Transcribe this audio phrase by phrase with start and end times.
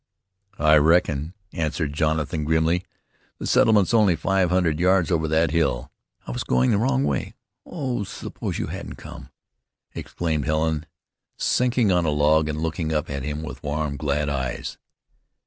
[0.57, 2.85] "I reckon," answered Jonathan grimly.
[3.37, 5.91] "The settlement's only five hundred yards over that hill."
[6.25, 7.35] "I was going the wrong way.
[7.67, 8.03] Oh!
[8.03, 9.29] suppose you hadn't come!"
[9.93, 10.87] exclaimed Helen,
[11.37, 14.79] sinking on a log and looking up at him with warm, glad eyes.